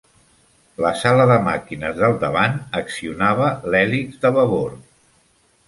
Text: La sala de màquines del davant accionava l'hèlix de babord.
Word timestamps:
La 0.85 0.91
sala 1.01 1.27
de 1.31 1.35
màquines 1.47 1.99
del 1.99 2.17
davant 2.25 2.57
accionava 2.81 3.53
l'hèlix 3.71 4.19
de 4.25 4.35
babord. 4.41 4.85